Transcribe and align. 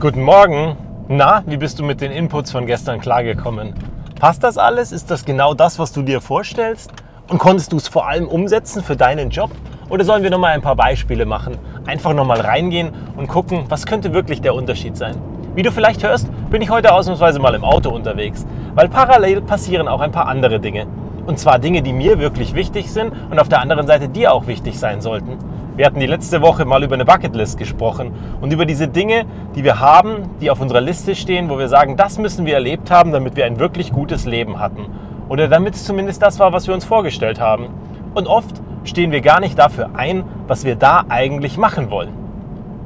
Guten 0.00 0.22
Morgen. 0.22 0.76
Na, 1.08 1.42
wie 1.46 1.56
bist 1.56 1.80
du 1.80 1.84
mit 1.84 2.00
den 2.00 2.12
Inputs 2.12 2.52
von 2.52 2.66
gestern 2.66 3.00
klargekommen? 3.00 3.74
Passt 4.20 4.44
das 4.44 4.56
alles? 4.56 4.92
Ist 4.92 5.10
das 5.10 5.24
genau 5.24 5.54
das, 5.54 5.80
was 5.80 5.90
du 5.90 6.02
dir 6.02 6.20
vorstellst? 6.20 6.92
Und 7.26 7.38
konntest 7.38 7.72
du 7.72 7.78
es 7.78 7.88
vor 7.88 8.06
allem 8.06 8.28
umsetzen 8.28 8.84
für 8.84 8.94
deinen 8.94 9.30
Job? 9.30 9.50
Oder 9.90 10.04
sollen 10.04 10.22
wir 10.22 10.30
nochmal 10.30 10.52
ein 10.52 10.62
paar 10.62 10.76
Beispiele 10.76 11.26
machen? 11.26 11.58
Einfach 11.84 12.14
nochmal 12.14 12.40
reingehen 12.40 12.92
und 13.16 13.26
gucken, 13.26 13.64
was 13.70 13.86
könnte 13.86 14.12
wirklich 14.12 14.40
der 14.40 14.54
Unterschied 14.54 14.96
sein? 14.96 15.16
Wie 15.56 15.64
du 15.64 15.72
vielleicht 15.72 16.04
hörst, 16.04 16.28
bin 16.48 16.62
ich 16.62 16.70
heute 16.70 16.94
ausnahmsweise 16.94 17.40
mal 17.40 17.56
im 17.56 17.64
Auto 17.64 17.90
unterwegs, 17.90 18.46
weil 18.76 18.88
parallel 18.88 19.40
passieren 19.40 19.88
auch 19.88 20.00
ein 20.00 20.12
paar 20.12 20.28
andere 20.28 20.60
Dinge. 20.60 20.86
Und 21.26 21.40
zwar 21.40 21.58
Dinge, 21.58 21.82
die 21.82 21.92
mir 21.92 22.20
wirklich 22.20 22.54
wichtig 22.54 22.92
sind 22.92 23.12
und 23.32 23.40
auf 23.40 23.48
der 23.48 23.60
anderen 23.60 23.88
Seite 23.88 24.08
dir 24.08 24.32
auch 24.32 24.46
wichtig 24.46 24.78
sein 24.78 25.00
sollten. 25.00 25.38
Wir 25.78 25.86
hatten 25.86 26.00
die 26.00 26.06
letzte 26.06 26.42
Woche 26.42 26.64
mal 26.64 26.82
über 26.82 26.94
eine 26.94 27.04
Bucketlist 27.04 27.56
gesprochen 27.56 28.10
und 28.40 28.52
über 28.52 28.66
diese 28.66 28.88
Dinge, 28.88 29.26
die 29.54 29.62
wir 29.62 29.78
haben, 29.78 30.28
die 30.40 30.50
auf 30.50 30.60
unserer 30.60 30.80
Liste 30.80 31.14
stehen, 31.14 31.48
wo 31.48 31.56
wir 31.56 31.68
sagen, 31.68 31.96
das 31.96 32.18
müssen 32.18 32.46
wir 32.46 32.54
erlebt 32.54 32.90
haben, 32.90 33.12
damit 33.12 33.36
wir 33.36 33.46
ein 33.46 33.60
wirklich 33.60 33.92
gutes 33.92 34.24
Leben 34.24 34.58
hatten. 34.58 34.86
Oder 35.28 35.46
damit 35.46 35.76
es 35.76 35.84
zumindest 35.84 36.20
das 36.20 36.40
war, 36.40 36.52
was 36.52 36.66
wir 36.66 36.74
uns 36.74 36.84
vorgestellt 36.84 37.38
haben. 37.38 37.68
Und 38.12 38.26
oft 38.26 38.60
stehen 38.82 39.12
wir 39.12 39.20
gar 39.20 39.38
nicht 39.38 39.56
dafür 39.56 39.90
ein, 39.94 40.24
was 40.48 40.64
wir 40.64 40.74
da 40.74 41.04
eigentlich 41.08 41.56
machen 41.58 41.92
wollen. 41.92 42.12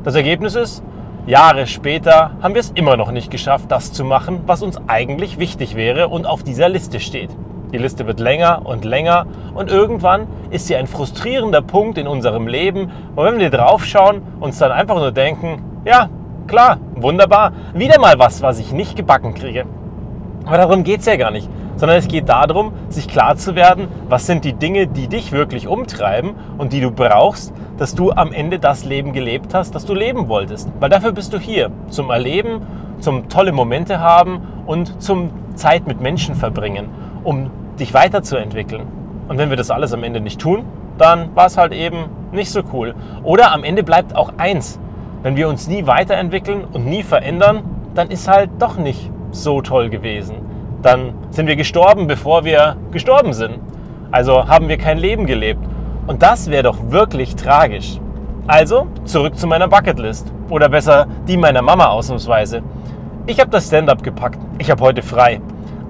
Das 0.04 0.14
Ergebnis 0.14 0.54
ist, 0.54 0.82
Jahre 1.24 1.66
später 1.66 2.32
haben 2.42 2.52
wir 2.52 2.60
es 2.60 2.72
immer 2.72 2.98
noch 2.98 3.10
nicht 3.10 3.30
geschafft, 3.30 3.70
das 3.70 3.94
zu 3.94 4.04
machen, 4.04 4.42
was 4.44 4.60
uns 4.62 4.78
eigentlich 4.86 5.38
wichtig 5.38 5.76
wäre 5.76 6.08
und 6.08 6.26
auf 6.26 6.42
dieser 6.42 6.68
Liste 6.68 7.00
steht. 7.00 7.30
Die 7.72 7.78
Liste 7.78 8.06
wird 8.06 8.20
länger 8.20 8.62
und 8.64 8.84
länger 8.84 9.26
und 9.54 9.70
irgendwann 9.70 10.26
ist 10.50 10.66
sie 10.66 10.76
ein 10.76 10.86
frustrierender 10.86 11.62
Punkt 11.62 11.96
in 11.96 12.06
unserem 12.06 12.46
Leben. 12.46 12.90
Und 13.16 13.24
wenn 13.24 13.38
wir 13.38 13.48
drauf 13.48 13.84
schauen, 13.86 14.20
uns 14.40 14.58
dann 14.58 14.72
einfach 14.72 14.96
nur 14.96 15.10
denken, 15.10 15.62
ja, 15.86 16.10
klar, 16.46 16.78
wunderbar, 16.94 17.52
wieder 17.72 17.98
mal 17.98 18.18
was, 18.18 18.42
was 18.42 18.58
ich 18.58 18.72
nicht 18.72 18.94
gebacken 18.94 19.32
kriege. 19.32 19.64
Aber 20.44 20.58
darum 20.58 20.84
geht 20.84 21.00
es 21.00 21.06
ja 21.06 21.16
gar 21.16 21.30
nicht, 21.30 21.48
sondern 21.76 21.96
es 21.96 22.08
geht 22.08 22.28
darum, 22.28 22.72
sich 22.90 23.08
klar 23.08 23.36
zu 23.36 23.54
werden, 23.54 23.88
was 24.08 24.26
sind 24.26 24.44
die 24.44 24.52
Dinge, 24.52 24.86
die 24.86 25.08
dich 25.08 25.32
wirklich 25.32 25.66
umtreiben 25.66 26.34
und 26.58 26.74
die 26.74 26.80
du 26.80 26.90
brauchst, 26.90 27.54
dass 27.78 27.94
du 27.94 28.12
am 28.12 28.32
Ende 28.32 28.58
das 28.58 28.84
Leben 28.84 29.12
gelebt 29.12 29.54
hast, 29.54 29.74
das 29.74 29.86
du 29.86 29.94
leben 29.94 30.28
wolltest. 30.28 30.68
Weil 30.78 30.90
dafür 30.90 31.12
bist 31.12 31.32
du 31.32 31.38
hier, 31.38 31.70
zum 31.88 32.10
Erleben, 32.10 32.60
zum 32.98 33.28
tolle 33.28 33.52
Momente 33.52 34.00
haben 34.00 34.42
und 34.66 35.02
zum 35.02 35.30
Zeit 35.54 35.86
mit 35.86 36.00
Menschen 36.00 36.34
verbringen, 36.34 36.88
um 37.24 37.50
dich 37.78 37.94
weiterzuentwickeln. 37.94 38.86
Und 39.28 39.38
wenn 39.38 39.50
wir 39.50 39.56
das 39.56 39.70
alles 39.70 39.92
am 39.92 40.04
Ende 40.04 40.20
nicht 40.20 40.40
tun, 40.40 40.64
dann 40.98 41.34
war 41.34 41.46
es 41.46 41.56
halt 41.56 41.72
eben 41.72 42.06
nicht 42.32 42.50
so 42.50 42.62
cool. 42.72 42.94
Oder 43.22 43.52
am 43.52 43.64
Ende 43.64 43.82
bleibt 43.82 44.14
auch 44.14 44.32
eins. 44.38 44.78
Wenn 45.22 45.36
wir 45.36 45.48
uns 45.48 45.68
nie 45.68 45.86
weiterentwickeln 45.86 46.64
und 46.72 46.86
nie 46.86 47.02
verändern, 47.02 47.62
dann 47.94 48.10
ist 48.10 48.28
halt 48.28 48.50
doch 48.58 48.76
nicht 48.76 49.10
so 49.30 49.62
toll 49.62 49.88
gewesen. 49.88 50.36
Dann 50.82 51.14
sind 51.30 51.46
wir 51.46 51.56
gestorben, 51.56 52.06
bevor 52.06 52.44
wir 52.44 52.76
gestorben 52.90 53.32
sind. 53.32 53.60
Also 54.10 54.48
haben 54.48 54.68
wir 54.68 54.78
kein 54.78 54.98
Leben 54.98 55.26
gelebt. 55.26 55.64
Und 56.06 56.22
das 56.22 56.50
wäre 56.50 56.64
doch 56.64 56.90
wirklich 56.90 57.36
tragisch. 57.36 57.98
Also 58.46 58.88
zurück 59.04 59.38
zu 59.38 59.46
meiner 59.46 59.68
Bucketlist. 59.68 60.32
Oder 60.50 60.68
besser 60.68 61.06
die 61.28 61.36
meiner 61.36 61.62
Mama 61.62 61.86
ausnahmsweise. 61.86 62.62
Ich 63.26 63.38
habe 63.38 63.50
das 63.50 63.68
Stand-up 63.68 64.02
gepackt. 64.02 64.40
Ich 64.58 64.70
habe 64.70 64.82
heute 64.82 65.02
frei. 65.02 65.40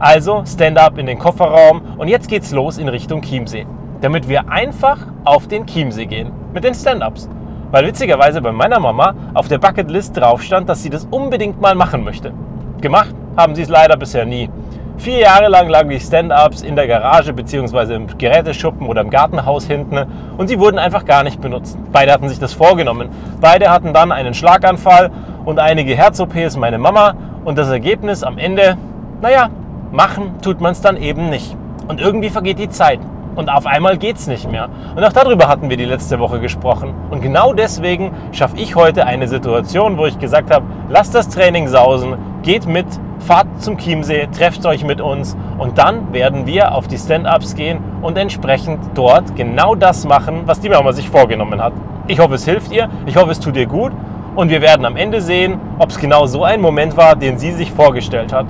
Also 0.03 0.43
Stand-up 0.45 0.99
in 0.99 1.07
den 1.07 1.17
Kofferraum 1.17 1.81
und 1.97 2.09
jetzt 2.09 2.29
geht's 2.29 2.51
los 2.51 2.77
in 2.77 2.89
Richtung 2.89 3.23
Chiemsee. 3.23 3.67
Damit 4.01 4.29
wir 4.29 4.51
einfach 4.51 4.99
auf 5.25 5.47
den 5.47 5.65
Chiemsee 5.65 6.07
gehen 6.07 6.33
mit 6.53 6.65
den 6.65 6.75
Stand-ups. 6.75 7.31
Weil 7.71 7.87
witzigerweise 7.87 8.43
bei 8.43 8.51
meiner 8.51 8.81
Mama 8.81 9.15
auf 9.33 9.47
der 9.47 9.59
Bucketlist 9.59 10.17
drauf 10.17 10.43
stand, 10.43 10.69
dass 10.69 10.83
sie 10.83 10.91
das 10.91 11.07
unbedingt 11.09 11.61
mal 11.61 11.77
machen 11.77 12.03
möchte. 12.03 12.33
Gemacht 12.81 13.15
haben 13.37 13.55
sie 13.55 13.63
es 13.63 13.69
leider 13.69 13.97
bisher 13.97 14.25
nie. 14.25 14.51
Vier 14.97 15.19
Jahre 15.19 15.47
lang 15.47 15.69
lagen 15.69 15.89
die 15.89 16.01
Stand-ups 16.01 16.63
in 16.63 16.75
der 16.75 16.89
Garage 16.89 17.33
bzw. 17.33 17.95
im 17.95 18.09
Geräteschuppen 18.19 18.89
oder 18.89 19.03
im 19.03 19.11
Gartenhaus 19.11 19.69
hinten 19.69 20.05
und 20.37 20.49
sie 20.49 20.59
wurden 20.59 20.81
einfach 20.81 21.05
gar 21.05 21.23
nicht 21.23 21.41
benutzt. 21.41 21.79
Beide 21.93 22.11
hatten 22.11 22.29
sich 22.29 22.41
das 22.41 22.55
vorgenommen. 22.55 23.09
Beide 23.41 23.71
hatten 23.71 23.95
dann 23.95 24.11
einen 24.11 24.35
Schlaganfall 24.35 25.13
und 25.45 25.61
einige 25.61 25.95
Herz-OPs, 25.95 26.57
meine 26.57 26.79
Mama. 26.79 27.15
Und 27.45 27.57
das 27.57 27.69
Ergebnis 27.69 28.25
am 28.25 28.37
Ende, 28.37 28.77
naja, 29.21 29.49
machen 29.93 30.41
tut 30.43 30.61
man 30.61 30.73
es 30.73 30.81
dann 30.81 30.97
eben 30.97 31.29
nicht. 31.31 31.57
Und 31.87 32.01
irgendwie 32.01 32.31
vergeht 32.31 32.59
die 32.59 32.71
Zeit. 32.71 33.01
Und 33.35 33.49
auf 33.49 33.65
einmal 33.67 33.97
geht 33.97 34.17
es 34.17 34.27
nicht 34.27 34.51
mehr. 34.51 34.69
Und 34.95 35.03
auch 35.05 35.13
darüber 35.13 35.49
hatten 35.49 35.71
wir 35.71 35.77
die 35.77 35.87
letzte 35.87 36.19
Woche 36.19 36.39
gesprochen. 36.41 36.93
Und 37.11 37.23
genau 37.23 37.55
deswegen 37.55 38.11
schaffe 38.33 38.57
ich 38.59 38.75
heute 38.75 39.07
eine 39.07 39.27
Situation, 39.27 39.97
wo 39.97 40.05
ich 40.07 40.19
gesagt 40.19 40.51
habe, 40.51 40.67
lasst 40.91 41.15
das 41.15 41.29
Training 41.29 41.69
sausen, 41.69 42.17
geht 42.43 42.67
mit, 42.67 42.87
fahrt 43.21 43.47
zum 43.63 43.79
Chiemsee, 43.79 44.29
trefft 44.37 44.67
euch 44.67 44.85
mit 44.85 45.01
uns 45.01 45.37
und 45.59 45.79
dann 45.79 46.13
werden 46.13 46.47
wir 46.47 46.75
auf 46.75 46.89
die 46.89 46.99
Stand-Ups 46.99 47.55
gehen 47.55 47.79
und 48.03 48.19
entsprechend 48.19 48.81
dort 48.95 49.35
genau 49.37 49.75
das 49.75 50.05
machen, 50.05 50.43
was 50.45 50.61
die 50.61 50.69
Mama 50.69 50.93
sich 50.93 51.09
vorgenommen 51.09 51.63
hat. 51.63 51.73
Ich 52.09 52.19
hoffe, 52.19 52.35
es 52.35 52.45
hilft 52.45 52.73
ihr, 52.73 52.91
ich 53.07 53.17
hoffe, 53.17 53.31
es 53.31 53.41
tut 53.41 53.57
ihr 53.57 53.67
gut 53.67 53.93
und 54.35 54.51
wir 54.51 54.61
werden 54.61 54.85
am 54.85 54.97
Ende 54.97 55.21
sehen, 55.21 55.59
ob 55.79 55.91
es 55.91 55.99
genau 55.99 56.27
so 56.27 56.45
ein 56.45 56.61
Moment 56.61 56.97
war, 56.97 57.17
den 57.17 57.39
sie 57.39 57.53
sich 57.53 57.71
vorgestellt 57.71 58.33
hat. 58.33 58.47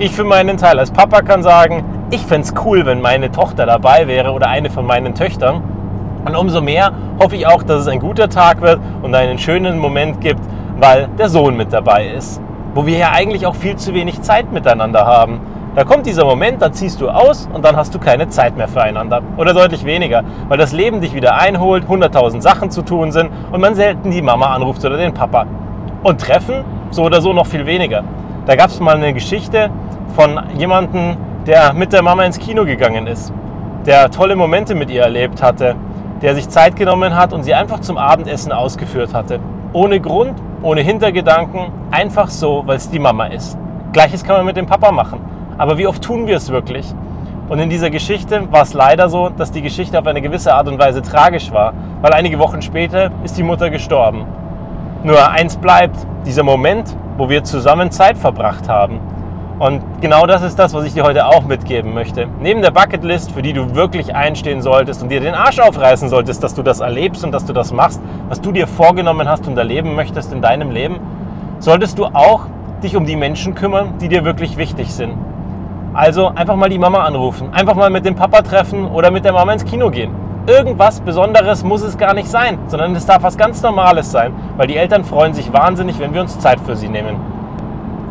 Ich 0.00 0.10
für 0.10 0.24
meinen 0.24 0.56
Teil 0.56 0.80
als 0.80 0.90
Papa 0.90 1.22
kann 1.22 1.44
sagen, 1.44 1.84
ich 2.10 2.20
fände 2.22 2.48
es 2.48 2.54
cool, 2.64 2.84
wenn 2.84 3.00
meine 3.00 3.30
Tochter 3.30 3.64
dabei 3.64 4.08
wäre 4.08 4.32
oder 4.32 4.48
eine 4.48 4.68
von 4.68 4.84
meinen 4.84 5.14
Töchtern. 5.14 5.62
Und 6.24 6.34
umso 6.34 6.60
mehr 6.60 6.90
hoffe 7.20 7.36
ich 7.36 7.46
auch, 7.46 7.62
dass 7.62 7.82
es 7.82 7.86
ein 7.86 8.00
guter 8.00 8.28
Tag 8.28 8.60
wird 8.60 8.80
und 9.02 9.14
einen 9.14 9.38
schönen 9.38 9.78
Moment 9.78 10.20
gibt, 10.20 10.40
weil 10.80 11.06
der 11.16 11.28
Sohn 11.28 11.56
mit 11.56 11.72
dabei 11.72 12.08
ist. 12.08 12.40
Wo 12.74 12.86
wir 12.86 12.98
ja 12.98 13.12
eigentlich 13.12 13.46
auch 13.46 13.54
viel 13.54 13.76
zu 13.76 13.94
wenig 13.94 14.20
Zeit 14.22 14.50
miteinander 14.50 15.06
haben. 15.06 15.38
Da 15.76 15.84
kommt 15.84 16.06
dieser 16.06 16.24
Moment, 16.24 16.60
da 16.60 16.72
ziehst 16.72 17.00
du 17.00 17.08
aus 17.08 17.48
und 17.52 17.64
dann 17.64 17.76
hast 17.76 17.94
du 17.94 18.00
keine 18.00 18.28
Zeit 18.28 18.56
mehr 18.56 18.66
füreinander. 18.66 19.22
Oder 19.36 19.54
deutlich 19.54 19.84
weniger, 19.84 20.24
weil 20.48 20.58
das 20.58 20.72
Leben 20.72 21.02
dich 21.02 21.14
wieder 21.14 21.36
einholt, 21.36 21.84
100.000 21.84 22.40
Sachen 22.40 22.72
zu 22.72 22.82
tun 22.82 23.12
sind 23.12 23.30
und 23.52 23.60
man 23.60 23.76
selten 23.76 24.10
die 24.10 24.22
Mama 24.22 24.46
anruft 24.46 24.84
oder 24.84 24.96
den 24.96 25.14
Papa. 25.14 25.46
Und 26.02 26.20
treffen, 26.20 26.64
so 26.90 27.04
oder 27.04 27.20
so 27.20 27.32
noch 27.32 27.46
viel 27.46 27.64
weniger. 27.64 28.02
Da 28.46 28.56
gab 28.56 28.68
es 28.68 28.78
mal 28.78 28.96
eine 28.96 29.14
Geschichte 29.14 29.70
von 30.14 30.38
jemandem, 30.58 31.16
der 31.46 31.72
mit 31.72 31.94
der 31.94 32.02
Mama 32.02 32.24
ins 32.24 32.38
Kino 32.38 32.66
gegangen 32.66 33.06
ist, 33.06 33.32
der 33.86 34.10
tolle 34.10 34.36
Momente 34.36 34.74
mit 34.74 34.90
ihr 34.90 35.02
erlebt 35.02 35.42
hatte, 35.42 35.76
der 36.20 36.34
sich 36.34 36.48
Zeit 36.50 36.76
genommen 36.76 37.16
hat 37.16 37.32
und 37.32 37.42
sie 37.42 37.54
einfach 37.54 37.80
zum 37.80 37.96
Abendessen 37.96 38.52
ausgeführt 38.52 39.14
hatte. 39.14 39.40
Ohne 39.72 39.98
Grund, 39.98 40.34
ohne 40.62 40.82
Hintergedanken, 40.82 41.72
einfach 41.90 42.28
so, 42.28 42.62
weil 42.66 42.76
es 42.76 42.90
die 42.90 42.98
Mama 42.98 43.26
ist. 43.26 43.56
Gleiches 43.94 44.24
kann 44.24 44.36
man 44.36 44.44
mit 44.44 44.58
dem 44.58 44.66
Papa 44.66 44.92
machen. 44.92 45.20
Aber 45.56 45.78
wie 45.78 45.86
oft 45.86 46.02
tun 46.02 46.26
wir 46.26 46.36
es 46.36 46.50
wirklich? 46.50 46.94
Und 47.48 47.58
in 47.60 47.70
dieser 47.70 47.88
Geschichte 47.88 48.50
war 48.52 48.62
es 48.62 48.74
leider 48.74 49.08
so, 49.08 49.30
dass 49.30 49.52
die 49.52 49.62
Geschichte 49.62 49.98
auf 49.98 50.06
eine 50.06 50.20
gewisse 50.20 50.54
Art 50.54 50.68
und 50.68 50.78
Weise 50.78 51.00
tragisch 51.00 51.50
war, 51.50 51.72
weil 52.02 52.12
einige 52.12 52.38
Wochen 52.38 52.60
später 52.60 53.10
ist 53.22 53.38
die 53.38 53.42
Mutter 53.42 53.70
gestorben. 53.70 54.26
Nur 55.02 55.30
eins 55.30 55.56
bleibt, 55.56 55.96
dieser 56.26 56.42
Moment, 56.42 56.96
wo 57.16 57.28
wir 57.28 57.44
zusammen 57.44 57.90
Zeit 57.90 58.18
verbracht 58.18 58.68
haben. 58.68 59.00
Und 59.58 59.82
genau 60.00 60.26
das 60.26 60.42
ist 60.42 60.58
das, 60.58 60.74
was 60.74 60.84
ich 60.84 60.94
dir 60.94 61.04
heute 61.04 61.26
auch 61.26 61.44
mitgeben 61.44 61.94
möchte. 61.94 62.26
Neben 62.40 62.60
der 62.60 62.72
Bucketlist, 62.72 63.30
für 63.30 63.40
die 63.40 63.52
du 63.52 63.76
wirklich 63.76 64.14
einstehen 64.14 64.62
solltest 64.62 65.02
und 65.02 65.10
dir 65.10 65.20
den 65.20 65.34
Arsch 65.34 65.60
aufreißen 65.60 66.08
solltest, 66.08 66.42
dass 66.42 66.54
du 66.54 66.62
das 66.62 66.80
erlebst 66.80 67.22
und 67.24 67.30
dass 67.30 67.44
du 67.44 67.52
das 67.52 67.72
machst, 67.72 68.00
was 68.28 68.40
du 68.40 68.50
dir 68.50 68.66
vorgenommen 68.66 69.28
hast 69.28 69.46
und 69.46 69.56
erleben 69.56 69.94
möchtest 69.94 70.32
in 70.32 70.42
deinem 70.42 70.72
Leben, 70.72 70.98
solltest 71.60 71.98
du 71.98 72.06
auch 72.06 72.46
dich 72.82 72.96
um 72.96 73.06
die 73.06 73.14
Menschen 73.14 73.54
kümmern, 73.54 73.94
die 74.00 74.08
dir 74.08 74.24
wirklich 74.24 74.56
wichtig 74.56 74.92
sind. 74.92 75.14
Also 75.94 76.26
einfach 76.34 76.56
mal 76.56 76.68
die 76.68 76.78
Mama 76.78 77.04
anrufen, 77.04 77.50
einfach 77.52 77.76
mal 77.76 77.90
mit 77.90 78.04
dem 78.04 78.16
Papa 78.16 78.42
treffen 78.42 78.86
oder 78.88 79.12
mit 79.12 79.24
der 79.24 79.32
Mama 79.32 79.52
ins 79.52 79.64
Kino 79.64 79.90
gehen. 79.90 80.10
Irgendwas 80.46 81.00
Besonderes 81.00 81.64
muss 81.64 81.82
es 81.82 81.96
gar 81.96 82.12
nicht 82.12 82.28
sein, 82.28 82.58
sondern 82.66 82.94
es 82.94 83.06
darf 83.06 83.22
was 83.22 83.38
ganz 83.38 83.62
Normales 83.62 84.10
sein, 84.10 84.34
weil 84.56 84.66
die 84.66 84.76
Eltern 84.76 85.04
freuen 85.04 85.32
sich 85.32 85.52
wahnsinnig, 85.52 85.98
wenn 85.98 86.12
wir 86.12 86.20
uns 86.20 86.38
Zeit 86.38 86.60
für 86.60 86.76
sie 86.76 86.88
nehmen. 86.88 87.16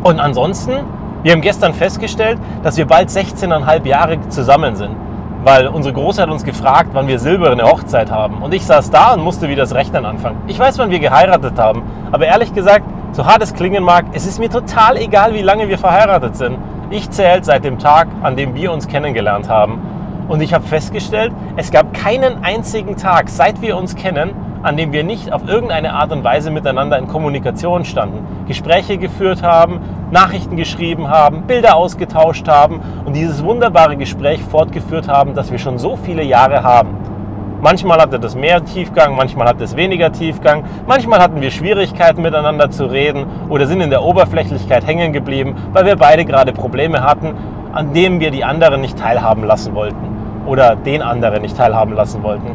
Und 0.02 0.18
ansonsten 0.18 0.80
wir 1.24 1.32
haben 1.32 1.40
gestern 1.40 1.72
festgestellt, 1.72 2.38
dass 2.62 2.76
wir 2.76 2.86
bald 2.86 3.08
16,5 3.08 3.86
Jahre 3.86 4.28
zusammen 4.28 4.76
sind, 4.76 4.94
weil 5.42 5.68
unsere 5.68 5.94
Große 5.94 6.20
hat 6.20 6.28
uns 6.28 6.44
gefragt, 6.44 6.90
wann 6.92 7.06
wir 7.08 7.18
silberne 7.18 7.62
Hochzeit 7.62 8.10
haben. 8.10 8.42
Und 8.42 8.52
ich 8.52 8.66
saß 8.66 8.90
da 8.90 9.14
und 9.14 9.22
musste 9.22 9.48
wieder 9.48 9.62
das 9.62 9.74
Rechnen 9.74 10.04
anfangen. 10.04 10.36
Ich 10.48 10.58
weiß, 10.58 10.76
wann 10.78 10.90
wir 10.90 10.98
geheiratet 10.98 11.58
haben, 11.58 11.82
aber 12.12 12.26
ehrlich 12.26 12.52
gesagt, 12.52 12.84
so 13.12 13.24
hart 13.24 13.42
es 13.42 13.54
klingen 13.54 13.82
mag, 13.82 14.04
es 14.12 14.26
ist 14.26 14.38
mir 14.38 14.50
total 14.50 14.98
egal, 14.98 15.32
wie 15.32 15.40
lange 15.40 15.68
wir 15.68 15.78
verheiratet 15.78 16.36
sind. 16.36 16.58
Ich 16.90 17.08
zähle 17.10 17.42
seit 17.42 17.64
dem 17.64 17.78
Tag, 17.78 18.08
an 18.22 18.36
dem 18.36 18.54
wir 18.54 18.70
uns 18.70 18.86
kennengelernt 18.86 19.48
haben. 19.48 19.93
Und 20.28 20.40
ich 20.40 20.54
habe 20.54 20.64
festgestellt, 20.64 21.32
es 21.56 21.70
gab 21.70 21.92
keinen 21.92 22.42
einzigen 22.42 22.96
Tag, 22.96 23.28
seit 23.28 23.60
wir 23.60 23.76
uns 23.76 23.94
kennen, 23.94 24.30
an 24.62 24.78
dem 24.78 24.92
wir 24.92 25.04
nicht 25.04 25.30
auf 25.30 25.46
irgendeine 25.46 25.92
Art 25.92 26.10
und 26.10 26.24
Weise 26.24 26.50
miteinander 26.50 26.98
in 26.98 27.06
Kommunikation 27.06 27.84
standen, 27.84 28.26
Gespräche 28.48 28.96
geführt 28.96 29.42
haben, 29.42 29.80
Nachrichten 30.10 30.56
geschrieben 30.56 31.10
haben, 31.10 31.42
Bilder 31.42 31.76
ausgetauscht 31.76 32.48
haben 32.48 32.80
und 33.04 33.14
dieses 33.14 33.44
wunderbare 33.44 33.98
Gespräch 33.98 34.42
fortgeführt 34.42 35.06
haben, 35.06 35.34
das 35.34 35.52
wir 35.52 35.58
schon 35.58 35.78
so 35.78 35.96
viele 35.96 36.22
Jahre 36.22 36.62
haben. 36.62 36.96
Manchmal 37.60 38.00
hatte 38.00 38.18
das 38.18 38.34
mehr 38.34 38.64
Tiefgang, 38.64 39.16
manchmal 39.16 39.48
hat 39.48 39.60
es 39.60 39.76
weniger 39.76 40.12
Tiefgang. 40.12 40.64
Manchmal 40.86 41.20
hatten 41.20 41.40
wir 41.40 41.50
Schwierigkeiten 41.50 42.20
miteinander 42.20 42.70
zu 42.70 42.86
reden 42.86 43.26
oder 43.48 43.66
sind 43.66 43.80
in 43.80 43.90
der 43.90 44.02
Oberflächlichkeit 44.02 44.86
hängen 44.86 45.12
geblieben, 45.12 45.54
weil 45.72 45.86
wir 45.86 45.96
beide 45.96 46.24
gerade 46.24 46.52
Probleme 46.52 47.02
hatten, 47.02 47.34
an 47.72 47.92
denen 47.92 48.20
wir 48.20 48.30
die 48.30 48.44
anderen 48.44 48.80
nicht 48.80 48.98
teilhaben 48.98 49.44
lassen 49.44 49.74
wollten 49.74 50.13
oder 50.46 50.76
den 50.76 51.02
anderen 51.02 51.42
nicht 51.42 51.56
teilhaben 51.56 51.94
lassen 51.94 52.22
wollten. 52.22 52.50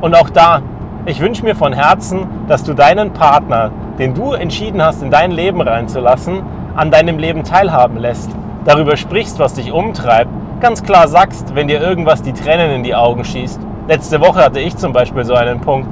Und 0.00 0.14
auch 0.14 0.30
da, 0.30 0.62
ich 1.06 1.20
wünsche 1.20 1.44
mir 1.44 1.54
von 1.54 1.72
Herzen, 1.72 2.26
dass 2.48 2.64
du 2.64 2.74
deinen 2.74 3.12
Partner, 3.12 3.70
den 3.98 4.14
du 4.14 4.32
entschieden 4.32 4.82
hast, 4.82 5.02
in 5.02 5.10
dein 5.10 5.30
Leben 5.30 5.60
reinzulassen, 5.60 6.42
an 6.76 6.90
deinem 6.90 7.18
Leben 7.18 7.44
teilhaben 7.44 7.98
lässt, 7.98 8.30
darüber 8.64 8.96
sprichst, 8.96 9.38
was 9.38 9.54
dich 9.54 9.72
umtreibt, 9.72 10.30
ganz 10.60 10.82
klar 10.82 11.08
sagst, 11.08 11.54
wenn 11.54 11.68
dir 11.68 11.80
irgendwas 11.80 12.22
die 12.22 12.32
Tränen 12.32 12.70
in 12.70 12.82
die 12.82 12.94
Augen 12.94 13.24
schießt. 13.24 13.60
Letzte 13.88 14.20
Woche 14.20 14.44
hatte 14.44 14.60
ich 14.60 14.76
zum 14.76 14.92
Beispiel 14.92 15.24
so 15.24 15.34
einen 15.34 15.60
Punkt. 15.60 15.88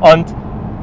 Und 0.00 0.26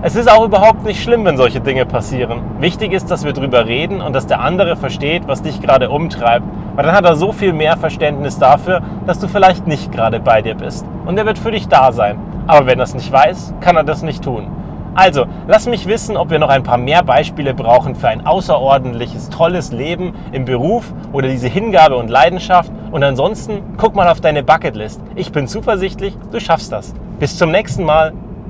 es 0.01 0.15
ist 0.15 0.31
auch 0.31 0.45
überhaupt 0.45 0.85
nicht 0.85 1.03
schlimm, 1.03 1.25
wenn 1.25 1.37
solche 1.37 1.59
Dinge 1.59 1.85
passieren. 1.85 2.41
Wichtig 2.59 2.93
ist, 2.93 3.11
dass 3.11 3.25
wir 3.25 3.33
darüber 3.33 3.65
reden 3.65 4.01
und 4.01 4.13
dass 4.13 4.27
der 4.27 4.41
andere 4.41 4.75
versteht, 4.75 5.27
was 5.27 5.41
dich 5.41 5.61
gerade 5.61 5.89
umtreibt. 5.89 6.45
Weil 6.77 6.85
dann 6.85 6.95
hat 6.95 7.05
er 7.05 7.15
so 7.15 7.31
viel 7.31 7.53
mehr 7.53 7.75
Verständnis 7.75 8.37
dafür, 8.37 8.83
dass 9.07 9.17
du 9.17 9.27
vielleicht 9.27 9.65
nicht 9.65 9.91
gerade 9.91 10.19
bei 10.19 10.43
dir 10.43 10.53
bist. 10.53 10.85
Und 11.07 11.17
er 11.17 11.25
wird 11.25 11.39
für 11.39 11.49
dich 11.49 11.67
da 11.67 11.91
sein. 11.91 12.19
Aber 12.45 12.67
wenn 12.67 12.77
er 12.77 12.83
es 12.83 12.93
nicht 12.93 13.11
weiß, 13.11 13.55
kann 13.61 13.75
er 13.75 13.83
das 13.83 14.03
nicht 14.03 14.23
tun. 14.23 14.45
Also, 14.93 15.25
lass 15.47 15.65
mich 15.65 15.87
wissen, 15.87 16.15
ob 16.17 16.29
wir 16.29 16.37
noch 16.37 16.49
ein 16.49 16.61
paar 16.61 16.77
mehr 16.77 17.03
Beispiele 17.03 17.55
brauchen 17.55 17.95
für 17.95 18.09
ein 18.09 18.27
außerordentliches, 18.27 19.29
tolles 19.29 19.71
Leben 19.71 20.13
im 20.31 20.45
Beruf 20.45 20.93
oder 21.13 21.27
diese 21.27 21.47
Hingabe 21.47 21.95
und 21.97 22.11
Leidenschaft. 22.11 22.71
Und 22.91 23.03
ansonsten 23.03 23.63
guck 23.77 23.95
mal 23.95 24.07
auf 24.07 24.21
deine 24.21 24.43
Bucketlist. 24.43 25.01
Ich 25.15 25.31
bin 25.31 25.47
zuversichtlich, 25.47 26.15
du 26.31 26.39
schaffst 26.39 26.71
das. 26.71 26.93
Bis 27.19 27.39
zum 27.39 27.49
nächsten 27.49 27.85
Mal. 27.85 28.13